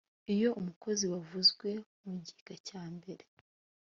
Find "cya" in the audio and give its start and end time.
2.67-2.83